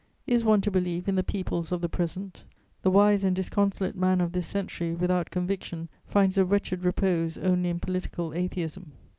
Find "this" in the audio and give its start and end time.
4.31-4.47